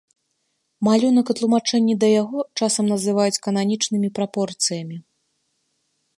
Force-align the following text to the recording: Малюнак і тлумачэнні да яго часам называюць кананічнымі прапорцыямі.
Малюнак 0.87 1.27
і 1.33 1.35
тлумачэнні 1.39 1.95
да 2.05 2.09
яго 2.23 2.39
часам 2.63 2.85
называюць 2.93 3.41
кананічнымі 3.45 4.09
прапорцыямі. 4.19 4.97